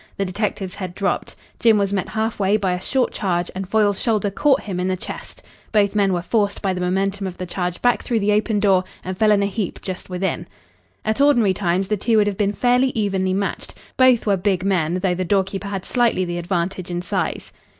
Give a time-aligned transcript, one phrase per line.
[0.17, 1.35] The detective's head dropped.
[1.59, 4.87] Jim was met half way by a short charge and Foyle's shoulder caught him in
[4.87, 5.43] the chest.
[5.71, 8.83] Both men were forced by the momentum of the charge back through the open door
[9.05, 10.47] and fell in a heap just within.
[11.05, 13.75] At ordinary times the two would have been fairly evenly matched.
[13.95, 17.51] Both were big men, though the door keeper had slightly the advantage in size.